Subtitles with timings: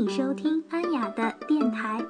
[0.00, 2.00] 你收听安雅的电台。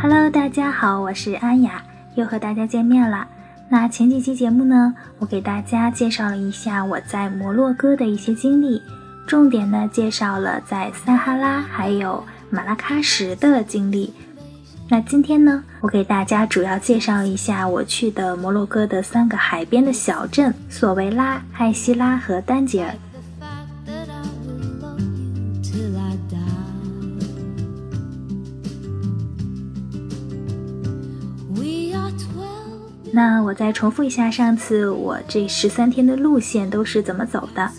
[0.00, 1.84] Hello，大家好，我是安雅，
[2.14, 3.28] 又和大家见面了。
[3.68, 8.80] 那前几期节目呢，我给大家介绍了一下我在摩洛哥的一些经历，
[9.26, 14.14] 重点呢介绍了在撒哈拉还有马拉喀什的经历。
[14.86, 22.94] 那今天呢，我给大家主要介绍一下我去的摩洛哥的三个海边的小镇：索维拉、艾希拉和丹吉尔。
[33.10, 37.70] 那我再重复一下上次我这十三天的路线都是怎么走的。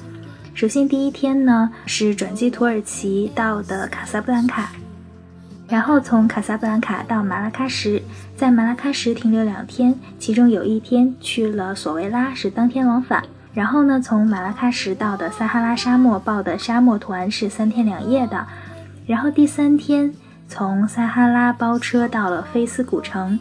[0.53, 4.71] 首先第一天呢是转机土耳其到的卡萨布兰卡，
[5.67, 8.01] 然后从卡萨布兰卡到马拉喀什，
[8.35, 13.23] 在马拉喀什停留两天，其中有一天去了索维拉，是当天往返。
[13.53, 18.45] 然后呢从马拉喀什到的撒哈拉沙漠报的沙漠团是三天两夜的，
[19.07, 20.13] 然后第三天
[20.47, 23.39] 从撒哈拉包车到了菲斯古城。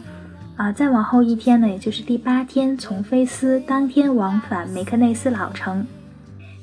[0.55, 5.85] 啊，再往后一天呢，也就是第八天，从菲斯当天往返梅克内斯老城。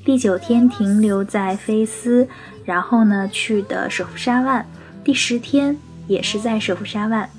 [0.03, 2.27] 第九天停留在菲斯，
[2.65, 4.65] 然后呢去的舍夫沙万。
[5.03, 7.29] 第十天也是在舍夫沙万。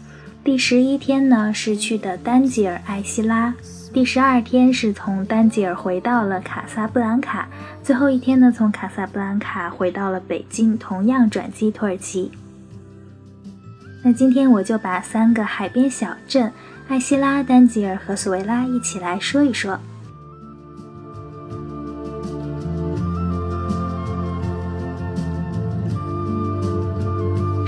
[0.44, 3.54] 第十一天呢是去的丹吉尔艾希拉。
[3.90, 7.48] 第十二天是从丹吉尔回到了卡萨布兰卡。
[7.82, 12.30] 最后一天呢从卡萨布兰卡回到了北京，同样转机土耳其。
[14.02, 16.52] 那今天我就把三个海边小镇
[16.88, 19.80] 艾希拉、丹吉尔和索维拉一起来说一说。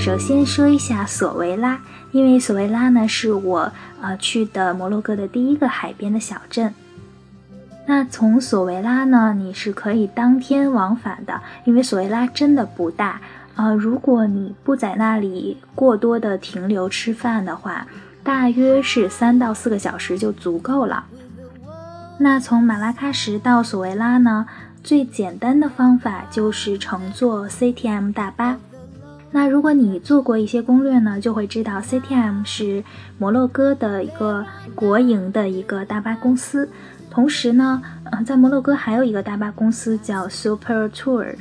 [0.06, 1.80] 首先说一下索维拉，
[2.12, 6.72] 因为索维拉呢是我呃去的摩洛哥的第一个海边的小镇。
[7.86, 13.20] 那从索维拉呢，你是可以当天往返的，因为索维拉真的不大。
[13.56, 17.88] 啊，如果你不在那里过多的停留吃饭的话，
[18.22, 21.06] 大约是三到四个小时就足够了。
[22.18, 24.46] 那从马拉喀什到索维拉呢，
[24.84, 28.58] 最简单的方法就是乘坐 CTM 大巴。
[29.36, 32.82] 那如果你做过一些攻略呢，就会知道 CTM 是
[33.18, 34.42] 摩洛哥的一个
[34.74, 36.66] 国营的一个大巴公司。
[37.10, 41.34] 同时呢，呃，在摩洛哥还有一个大巴公司叫 Super Tour。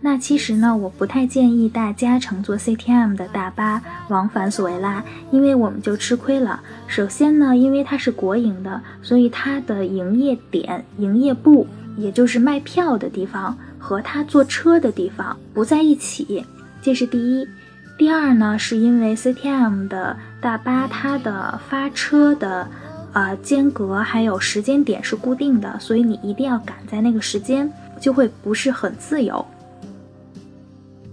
[0.00, 6.60] 那其实呢，我不太建议大家乘坐 CTM 的大巴往返索维拉，因为我们就吃亏了。
[6.88, 11.64] 首先呢，因为它是国营的，所以它的营业点、营业部，
[11.96, 16.44] 也就是卖票的地方和它坐车的地方不在一起，
[16.82, 17.48] 这是第一。
[17.96, 22.68] 第二呢，是因为 CTM 的大巴它的发车的
[23.12, 29.46] 呃间隔还有时间点是固定的，所以你一定要赶在那个时间，就会不是很自由。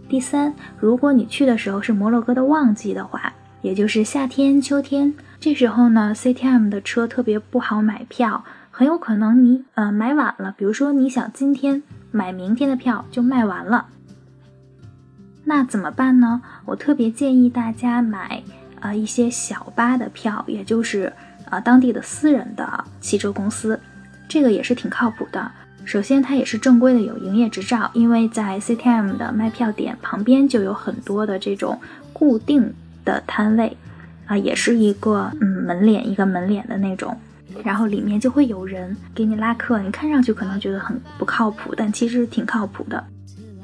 [0.08, 3.32] 第三，如果你去的时候是摩洛哥的旺季的话，
[3.62, 13.86] 也就是夏天、秋天，这时候呢，CTM 的车特别不好买票，很有可能你呃买晚了，比如说你想今天买明天的票就卖完了，
[15.50, 16.40] 那怎么办呢？
[16.64, 18.44] 我特别建议大家买
[18.80, 21.12] 啊一些小巴的票，也就是
[21.50, 23.80] 啊当地的私人的汽车公司，
[24.28, 25.52] 这个也是挺靠谱的。
[25.86, 27.90] 首先，它也是正规的，有营业执照。
[27.96, 31.82] 因为在 CTM 的卖票点旁边就有很多的这种
[32.14, 32.72] 固定
[33.04, 33.76] 的摊位，
[34.28, 37.20] 啊，也是一个嗯门脸一个门脸的那种，
[37.64, 39.80] 然后里面就会有人给你拉客。
[39.80, 43.04] 你看上去可能觉得很不靠谱，但其实挺靠谱的。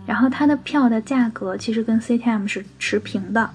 [0.06, 3.50] 然后它的票的价格其实跟 CTM 是持平的。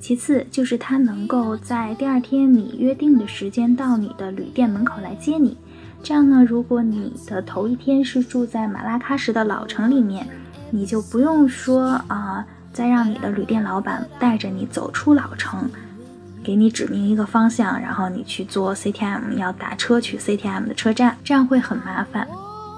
[0.00, 5.56] 其次就是它能够在第二天你约定的时间到你的旅店门口来接你。
[6.02, 10.26] 这样呢，如果你的头一天是住在马拉喀什的老城里面，
[10.70, 12.44] 你就不用说啊，
[12.74, 15.70] 再让你的旅店老板带着你走出老城，
[16.42, 22.28] 给你指明一个方向，然后你去坐 CTM 要打车去 CTM 的车站，这样会很麻烦。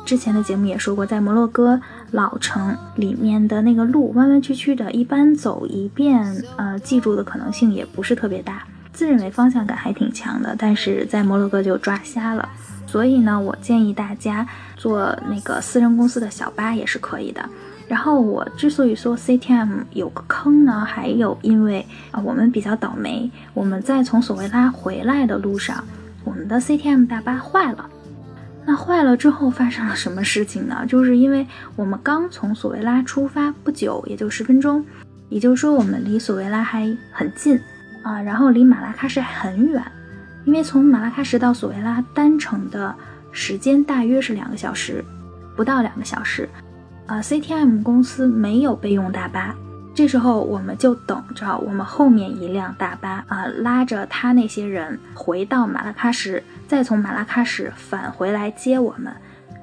[0.06, 1.80] 之前的节目也说过，在摩洛哥
[2.12, 6.24] 老城里面的那个路弯弯曲曲的，一般走一遍，
[6.56, 8.62] 呃，记住的可能性也不是特别大。
[8.92, 12.48] 自认为方向感还挺强的，但是在摩洛哥就抓瞎了。
[12.86, 17.44] 所以呢，我建议大家坐那个私人公司的小巴也是可以的。
[17.88, 25.82] 然后我之所以说 CTM 有个坑呢，还有因为啊我们比较倒霉，我们在从索维拉回来的路上，
[26.22, 27.90] 我们的 CTM 大巴坏了。
[28.66, 30.84] 那坏了之后发生了什么事情呢？
[30.88, 31.46] 就是因为
[31.76, 34.84] 我们刚从索维拉出发不久，也就十分钟，
[35.28, 37.56] 也就是说我们离索维拉还很近
[38.02, 39.80] 啊，然后离马拉喀什很远。
[40.44, 42.92] 因为从马拉喀什到索维拉单程的
[43.30, 45.04] 时间大约是两个小时，
[45.54, 46.48] 不到两个小时。
[47.06, 49.54] 啊，CTM 公司没有备用大巴，
[49.96, 59.10] 这时候我们就等着我们后面一辆大巴啊，拉着他那些人回到马拉喀什，再从马拉喀什返回来接我们。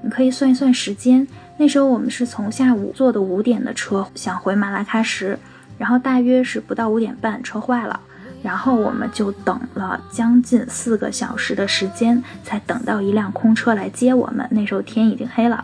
[0.01, 1.27] 你可以算一算时间，
[1.59, 5.37] 那时候我们是从下午坐的五点的车想回马拉喀什，
[5.77, 7.99] 然后大约是不到五点半车坏了，
[8.41, 14.47] 然后我们就等了将近四个小时的时间，才等到一辆空车来接我们。
[14.49, 15.63] 那时候天已经黑了，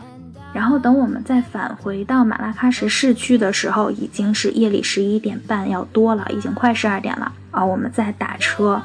[0.52, 7.64] 然后等我们再返回到马拉喀什市区的时候，已经是夜里十一点半要多了，已经快十二点了啊！
[7.64, 8.82] 我们再打车。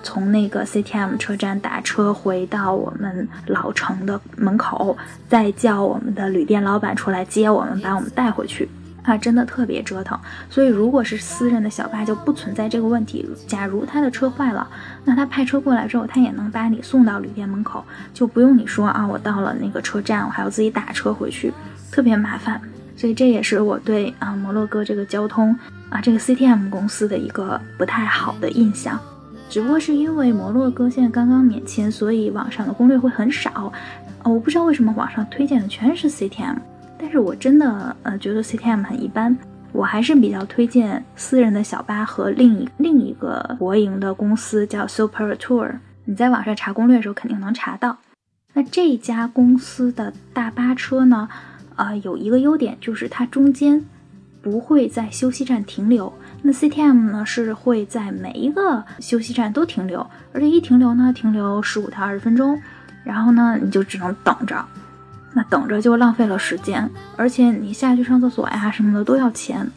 [0.00, 4.96] 从那个 CTM 车站打车回到我们老城的门口，
[5.28, 8.68] 再叫我们的旅店老板出来接我们，把我们带回去
[9.08, 10.18] 啊，真的特别折腾。
[10.50, 13.26] 所以，如果是私人的小巴，就不存在这个问题。
[13.46, 14.68] 假如他的车坏了，
[15.04, 21.52] 那他派车过来之后，他也能把你送到旅店门口，就不用你说啊，我到了那个车站，我还要自己打车回去，
[21.90, 22.60] 特别麻烦。
[22.96, 25.56] 所以，这也是我对啊摩洛哥这个交通
[25.88, 28.98] 啊这个 CTM 公司的一个不太好的印象。
[29.48, 33.72] 只不过是因为摩洛哥现在刚刚免签，所以网上的攻略会很少。
[34.24, 36.56] 我不知道为什么网上推荐的全是 CTM，
[36.98, 39.36] 但是我真的呃觉得 CTM 很一般。
[39.70, 45.76] 我还是比较推荐私人的小巴和另一另一个国营的公司叫 Super Tour。
[46.06, 47.98] 你在网上查攻略的时候肯定能查到。
[48.54, 51.28] 那这家公司的大巴车呢，
[51.76, 53.84] 呃，有一个优点就是它中间
[54.40, 56.10] 不会在休息站停留。
[56.40, 62.58] 那 CTM 呢是会在每一个休息站都停留，而且一停留呢停留十五到二十分钟，
[63.04, 64.64] 然后呢你就只能等着，
[65.34, 69.70] 那等着就浪费了时间，而且你下去上厕所呀什么的都要钱。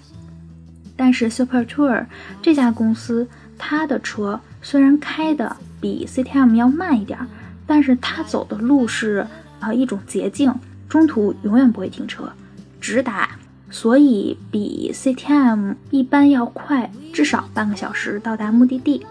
[0.95, 2.05] 但是 Super Tour
[2.41, 3.27] 这家公司，
[3.57, 7.19] 它的车虽然开的比 CTM 要慢一点，
[7.65, 9.25] 但是它走的路是
[9.59, 10.53] 呃一种捷径，
[10.87, 12.31] 中途永远不会停车，
[12.79, 13.29] 直达。
[13.69, 19.05] 所以比 CTM 一般要快至少半个小时到达目的地，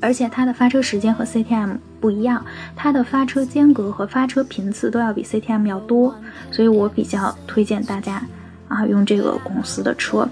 [0.00, 2.44] 而且它的发车时间和 CTM 不一样，
[2.74, 6.12] 它的发车间隔和发车频次都要比 CTM 要多，
[6.50, 8.20] 所以我比较推荐大家
[8.66, 10.28] 啊用这个公司的车，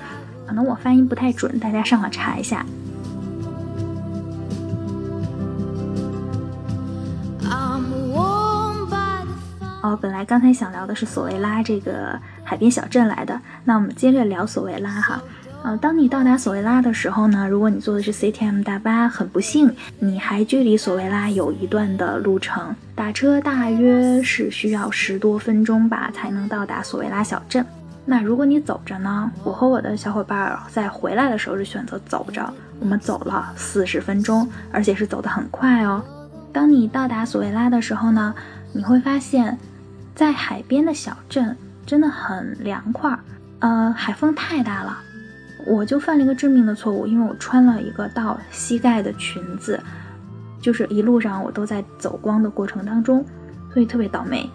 [0.46, 2.67] 可能我发音不太准，大家上网查一下。
[9.82, 15.23] 哦，本来刚才想聊的是索维拉这个海边小镇来的，那我们接着聊索维拉哈。
[15.62, 27.64] 呃，当你到达索维拉的时候呢，如果你坐的是 CTM 大巴，很不幸，你还距离索维拉有一段的路程，打车大约是需要十多分钟吧，才能到达索维拉小镇。
[28.06, 36.02] 那如果你走着呢，我和我的小伙伴在回来的时候是选择走着，我们走了四十分钟，而且是走得很快哦。
[36.52, 38.34] 当你到达索维拉的时候呢，
[38.72, 39.58] 你会发现。
[40.12, 41.56] 在海边的小镇
[41.86, 43.16] 真的很凉快，
[43.60, 44.98] 呃，海风太大了，
[45.66, 49.80] 我就犯了一个致命的错误，因为我穿了一个到膝盖的裙子，
[50.60, 53.24] 就是一路上我都在走光的过程当中，
[53.72, 54.48] 所以特别倒霉。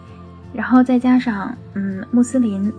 [0.54, 2.72] 然后再加上，嗯，穆斯林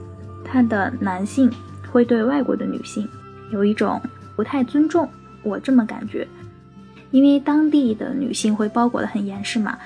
[0.44, 1.50] 他的男性
[1.90, 3.08] 会对外国的女性
[3.52, 4.00] 有一种
[4.34, 5.08] 不太尊重，
[5.42, 6.26] 我这么感觉，
[7.10, 9.78] 因为当地的女性会包裹得很严实嘛，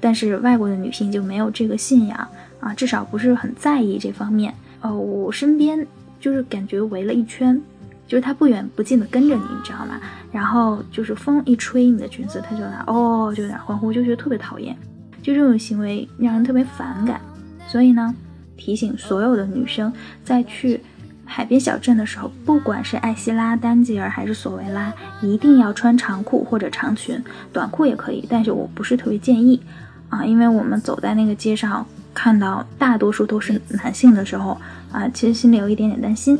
[0.00, 2.28] 但是外国的女性就没有这个信仰。
[2.58, 4.52] 啊，至少不是很在意这方面。
[4.80, 5.86] 呃，我身边
[6.18, 7.60] 就是感觉围了一圈，
[8.06, 10.00] 就是他不远不近的跟着你，你知道吗？
[10.32, 14.76] 然后就是风一吹你的裙子，他就在哦，就有点欢呼，就觉得特别讨厌。
[15.22, 17.20] 就这种行为让人特别反感。
[17.66, 18.14] 所以呢，
[18.56, 19.92] 提醒所有的女生，
[20.24, 20.80] 在去
[21.24, 27.20] 海边小镇的时候，不管是艾希拉、丹吉尔还是索维拉，一定要穿长裤或者长裙，
[27.52, 29.60] 短裤也可以，但是我不是特别建议
[30.08, 31.84] 啊，因为我们走在那个街上。
[32.18, 34.58] 看到大多数都是男性的时候
[34.90, 36.38] 啊，其实心里有一点点担心。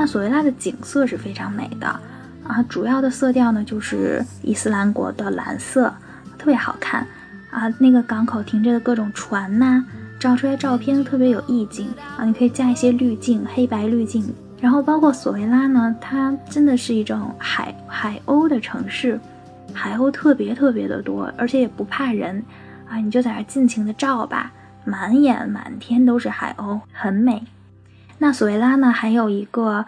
[0.00, 1.88] 那索维拉的景色是非常美的
[2.46, 5.92] 啊，主要的色调呢就是伊斯兰国的蓝色，
[6.38, 7.04] 特别好看
[7.50, 7.68] 啊。
[7.80, 9.84] 那个港口停着的各种船呐，
[10.20, 12.24] 照出来照片特别有意境啊。
[12.24, 14.32] 你可以加一些滤镜，黑白滤镜。
[14.60, 19.18] 然后包括索维拉呢，它真的是一种海海鸥的城市，
[19.72, 22.40] 海鸥特别特别的多，而且也不怕人，
[22.88, 24.52] 啊，你就在那尽情的照吧，
[24.84, 27.42] 满眼满天都是海鸥，很美。
[28.18, 29.86] 那索维拉呢，还有一个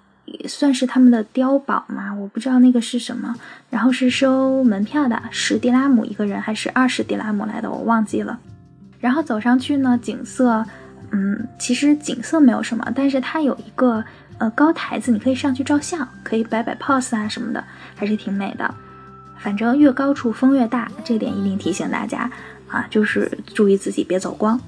[0.49, 3.35] 算是他们的碉堡嘛，我不知道那个是什么，
[3.69, 8.39] 然后是收门票的，十迪拉姆一个人还是二十迪拉姆来的，我忘记了。
[9.01, 10.65] 然后走上去呢，景色。
[11.13, 14.05] 嗯，其实景色没有什么，但是它有一个
[14.39, 17.65] 呃高台子，你可以上去照相，可以摆摆 pose 啊什么的，
[17.97, 18.73] 还是挺美的。
[19.37, 22.31] 反正越高处风越大，这点一定提醒大家
[22.69, 24.61] 啊，就是注意自己别走光。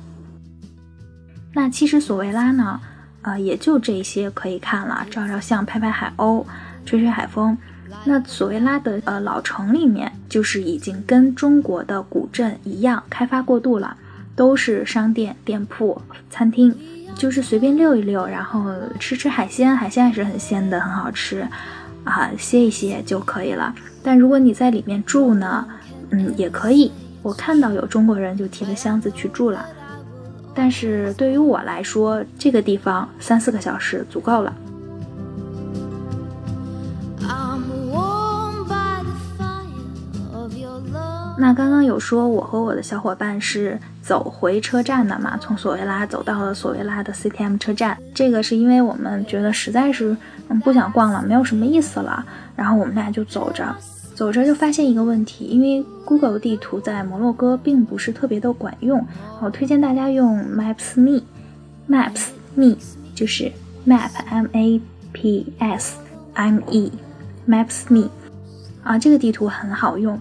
[1.55, 2.81] 那其实索维拉呢，
[3.23, 6.45] 呃，也就这些可以看了，照照相，拍拍海鸥，
[6.85, 7.57] 吹吹海风。
[8.05, 13.97] 那索维拉的呃老城里面，就是已经跟中国的古镇一样开发过度了，
[14.35, 16.01] 都是商店、店铺、
[16.31, 16.75] 餐厅，
[17.15, 18.65] 就是随便溜一溜，然后
[18.99, 21.47] 吃吃海鲜，海鲜还是很鲜的，很好吃，
[22.05, 23.75] 啊，歇一歇就可以了。
[24.03, 25.67] 但如果你在里面住呢，
[26.11, 26.91] 嗯，也可以。
[27.23, 29.65] 我看到有中国人就提着箱子去住了，
[30.55, 34.55] 但是对于我来说，这个地方三四个小时足够了。
[41.39, 45.37] 那刚刚有说我和我的小伙伴是走回车站的嘛？
[45.41, 50.17] 从索维拉走到了索维拉的 CTM 车站，这个是因为我们觉得实在是
[50.49, 53.75] 嗯不想逛了，没有什么意思了，然后我们俩就走着，
[54.15, 59.05] 走着就发现一个问题，因为 Google 地图在摩洛哥并不是特别的管用，
[59.41, 62.77] 我推荐大家用 Maps Me，Maps Me
[63.15, 63.51] 就是
[63.87, 64.81] Map M A
[65.13, 65.97] P S
[66.35, 68.09] M E，Maps Me，
[68.83, 70.19] 啊这个地图很好用。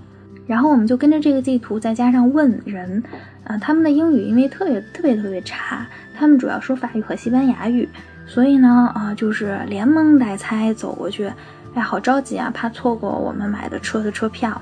[0.48, 3.02] 然后我们就跟着这个地图，再加上问人，
[3.46, 7.88] 啊，他们的英语因为特别特别特别差，他们主要说法语和西班牙语，
[8.26, 11.32] 所以呢，啊，就是连蒙带猜走过去，
[11.74, 14.62] 哎，好着急啊，怕错过我们买的车的车票，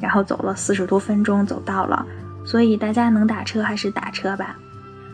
[0.00, 2.04] 然后走了四十多分钟走到了，
[2.44, 4.56] 所以大家能打车还是打车吧，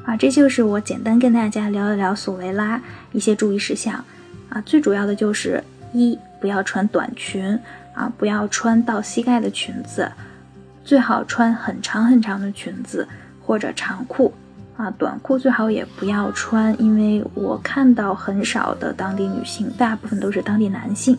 [0.05, 2.81] 啊，这就是我简单跟大家聊一聊索维拉
[3.13, 4.05] 一些注意事项，
[4.49, 7.59] 啊，最主要的就是一不要穿短裙。
[7.97, 10.13] 啊，不要穿到膝盖的裙子，
[10.85, 13.09] 最好穿很长很长的裙子
[13.43, 14.31] 或者长裤。
[14.77, 21.17] 啊，短裤最好也不要穿，因为我看到很少的当地女性，大部分都是当地男性。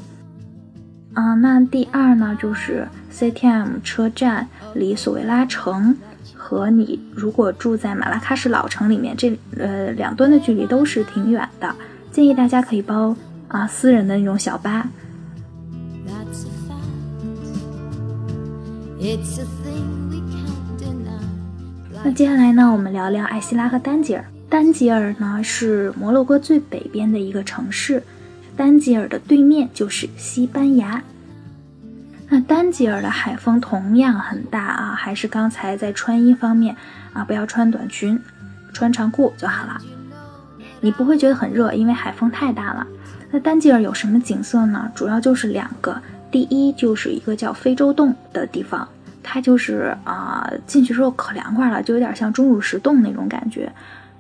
[1.14, 5.98] 啊，那第二呢，就是 CTM 车站离索维拉城
[6.36, 11.76] 和你如果住在马拉喀什老城里面，这呃两端的距离都是挺远的，
[12.12, 13.16] 建议大家可以包
[13.48, 14.88] 啊私人的那种小巴。
[19.00, 20.07] It's a thing.
[22.08, 24.24] 那接下来呢，我们聊聊艾希拉和丹吉尔。
[24.48, 28.02] 丹吉尔呢是摩洛哥最北边的一个城市，
[28.56, 31.04] 丹吉尔的对面就是西班牙。
[32.30, 36.74] 那丹吉尔的海风同样很大啊，还是刚才在穿衣方面
[37.12, 38.18] 啊，不要穿短裙，
[38.72, 39.78] 穿长裤就好了。
[40.80, 42.88] 你不会觉得很热，因为海风太大了。
[43.32, 44.90] 那丹吉尔有什么景色呢？
[44.96, 46.02] 主要就是两个。
[46.32, 48.88] 第一就是一个叫非洲洞的地方，
[49.30, 53.70] 它就是啊进去之后可凉快了，就有点像钟乳石洞那种感觉。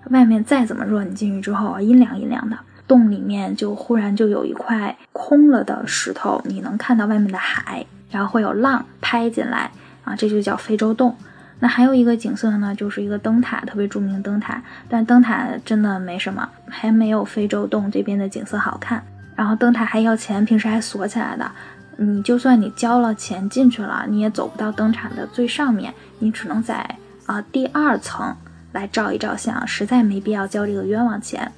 [0.09, 2.57] 外面再怎么热，你进去之后阴凉阴凉的。
[2.87, 9.71] 洞里面就忽然就有一块空了的石头，你能看到外面的海，然后会有浪拍进来
[10.03, 11.15] 啊，这就叫非洲洞。
[11.59, 19.03] 那还有一个景色呢，就是一个灯塔，特别著名灯塔，但灯塔真的没什么，还没有非洲洞这边的景色好看。
[19.35, 21.51] 然后灯塔还要钱，平时还锁起来的。
[21.99, 28.35] 你就算你交了钱进去了，你也走不到灯塔的最上面，你只能在啊第二层
[28.71, 31.51] 来照一照相，实在没必要交这个冤枉钱。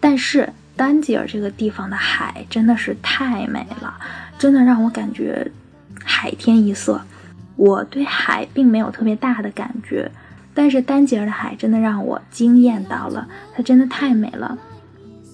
[0.00, 3.94] 但是丹吉尔这个地方的海真的是太美了，
[4.38, 5.50] 真的让我感觉
[6.02, 6.98] 海天一色。
[7.56, 10.10] 我对海并没有特别大的感觉，
[10.54, 14.56] 但是丹吉尔的海真的让我惊艳到了，它真的太美了。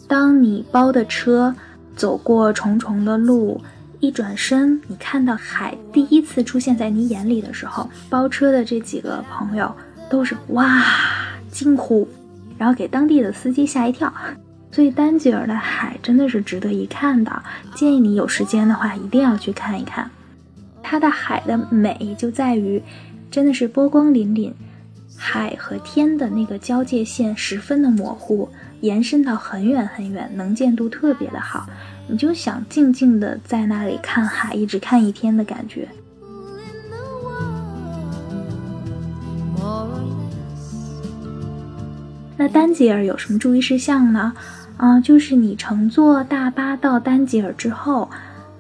[0.09, 1.55] 当你包的车
[1.95, 3.63] 走过重重的路。
[4.01, 9.75] 一转身，你看到海第一次出现在你眼里的时候，包车的这几个朋友
[10.11, 10.85] 都是哇
[11.51, 12.07] 惊呼，
[12.59, 14.13] 然后给当地的司机吓一跳。
[14.73, 17.43] 所以丹吉尔的海真的是值得一看的，
[17.75, 20.11] 建议你有时间的话一定要去看一看。
[20.83, 22.83] 它的海的美就在于，
[23.31, 24.53] 真的是波光粼粼，
[25.17, 28.49] 海和天的那个交界线十分的模糊，
[28.81, 31.69] 延伸到很远很远，能见度特别的好。
[32.09, 35.89] 你就想静静的在那里看海，一直看一天的感觉。
[42.37, 44.35] 那丹吉尔有什么注意事项呢？
[44.77, 48.11] 啊，就是你乘坐大巴到丹吉尔之后，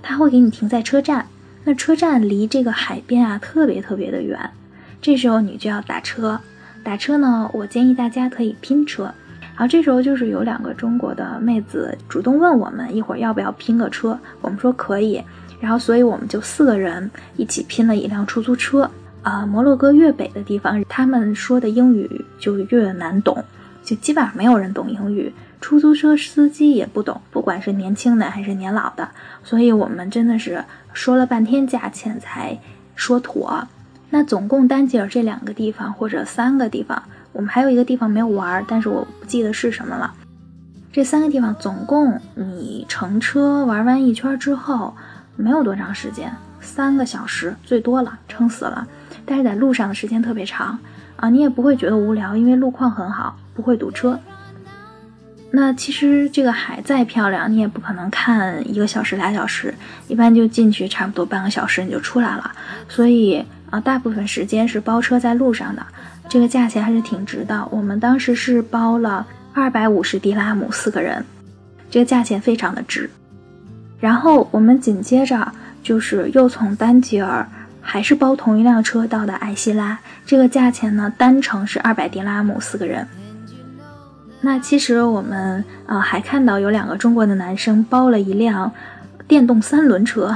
[0.03, 1.27] 他会给你停在车站。
[1.63, 4.51] 那车站离这个海边啊特别特别的远，
[5.03, 6.41] 这时候你就要打车。
[6.83, 9.13] 打车呢，我建议大家可以拼车。
[9.57, 15.21] 然后这时候就是有两个中国的妹子主动问我们一会儿要不要拼个车，我们说可以，
[15.59, 18.91] 然后所以我们就四个人一起拼了一辆出租车。
[19.23, 23.43] 啊，摩洛哥越北的地方，他们说的英语就越难懂，
[23.83, 29.09] 就基本上没有人懂英语，出租车司机也不懂，不管是年轻的还是年老的，
[29.43, 32.57] 所以我们真的是说了半天价钱才
[32.95, 33.67] 说妥。
[34.11, 37.03] 那总共丹吉尔这两个地方或者三个地方，
[37.37, 40.11] 我们还有一个地方没有玩，但是我不记得是什么了。
[40.91, 44.97] 这三个地方总共你乘车玩完一圈之后，
[45.37, 48.89] 没有多长时间，三个小时最多了，撑死了。
[49.27, 50.79] 但是在路上的时间特别长
[51.17, 53.37] 啊，你也不会觉得无聊，因为路况很好。
[53.55, 54.19] 不会堵车。
[55.51, 59.75] 那其实这个海再漂亮，你也不可能看一个小时、俩小时，
[60.09, 62.53] 一般就进去差不多半个小时你就出来了。
[62.87, 65.87] 所以啊，大部分时间是包车在路上的，
[66.29, 67.67] 这个价钱还是挺值的。
[67.71, 71.25] 我们当时是包了二百五十迪拉姆四个人，
[71.91, 73.11] 这个价钱非常的值。
[73.99, 75.53] 然后我们紧接着
[75.83, 77.47] 就是又从丹吉尔。
[77.89, 83.07] 还是包同一辆车到的艾希拉，这个价钱呢，单程是二百迪拉姆四个人。
[84.41, 88.73] 那其实我们呃还看到有两个中国的男生包了一辆
[89.29, 90.35] 电动三轮车，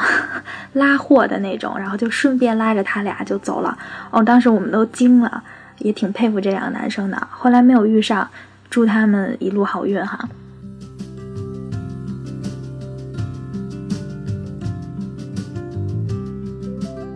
[0.75, 3.77] 拉货的那种，然后就顺便拉着他俩就走了。
[4.13, 5.43] 哦，当时我们都惊了，
[5.81, 7.29] 也挺佩服这两个男生的。
[7.31, 8.29] 后来没有遇上，
[8.71, 10.29] 祝他们一路好运哈。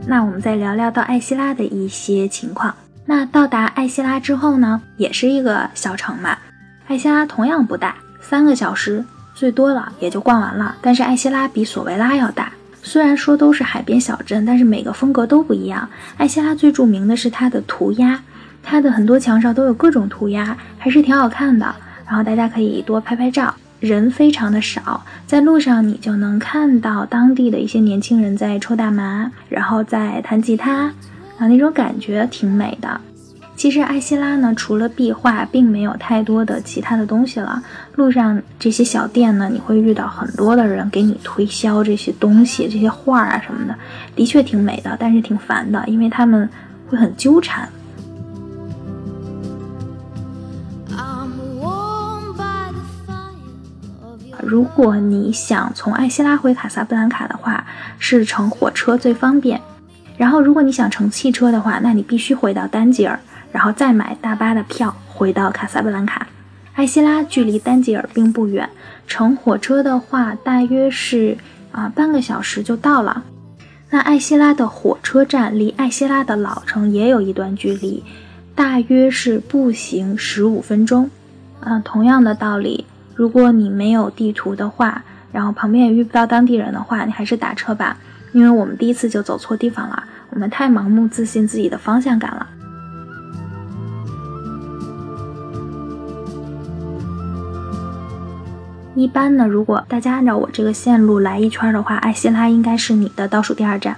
[0.06, 2.74] 那我们再聊聊到艾希拉的一些情况。
[3.06, 6.36] 那到达艾希拉之后呢，也是一个小城嘛。
[6.86, 9.02] 艾希拉同样不大，三个小时
[9.34, 10.76] 最多了也就逛完了。
[10.82, 12.52] 但是艾希拉比索维拉要大。
[12.82, 15.88] 虽然说都是海边小镇，但是每个风格都不一样。
[16.18, 18.22] 艾希拉最著名的是它的涂鸦，
[18.64, 21.72] 它的很多墙上都有各种涂鸦，还是挺好看的。
[22.06, 23.54] 然后大家可以多拍拍照。
[23.80, 30.84] 人非常的少，在路上你就能看到当地的一些年轻人在抽大麻，然后在弹吉他，
[31.36, 32.98] 啊，那种感觉挺美的。
[33.56, 37.62] 其实艾希拉呢，除了壁画，并没有太多的其他的东西了。
[37.96, 43.74] 路上这些小店呢，你会遇到很多的人给你推销这些东西，这些画啊什么的，
[44.16, 46.48] 的确挺美的，但是挺烦的，因为他们
[46.88, 47.68] 会很纠缠。
[54.54, 57.66] 如果你想从艾希拉回卡萨布兰卡的话，
[57.98, 59.60] 是乘火车最方便。
[60.16, 63.18] 然后，如果你想乘汽车的话，那你必须回到丹吉尔，
[63.50, 66.24] 然后再买大巴的票回到卡萨布兰卡。
[66.74, 68.70] 艾希拉距离丹吉尔并不远，
[69.08, 71.36] 乘火车的话大约是
[71.72, 73.24] 啊半个小时就到了。
[73.90, 78.04] 那艾希拉的火车站离艾希拉的老城也有一段距离，
[78.54, 81.10] 大约是步行十五分钟。
[81.58, 82.86] 嗯，同样的道理。
[83.14, 87.96] 如果你没有地图的话，然后旁边也遇不到当地人的话，你还是打车吧，
[88.32, 92.46] 因为我们第一次就走错地方了，我们太盲目自信自己的方向感了。
[98.96, 103.96] 一般呢，如果大家按照我这个线路来一圈的话，艾希拉应该是你的倒数第二站，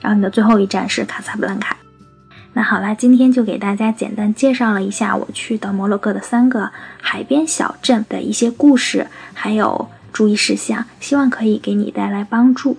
[0.00, 1.76] 然后你的最后一站是卡萨布兰卡。
[2.56, 6.70] 那好啦，今天就给大家简单介绍了一下我去的摩洛哥的三个
[7.02, 12.76] 海边小镇的一些故事，还有注意事项，希望可以给你带来帮助。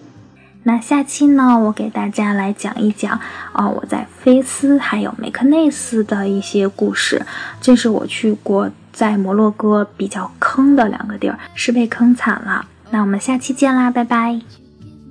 [0.64, 3.20] 那下期呢，我给大家来讲一讲
[3.52, 7.22] 啊，我在菲斯还有梅克内斯的一些故事。
[7.60, 12.66] 这是我去过在摩洛哥比较坑的两个地儿，是被坑惨了。
[12.92, 14.40] 那我们下期见啦，拜拜。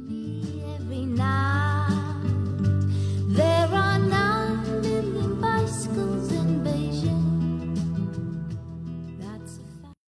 [0.08, 1.43] Every night.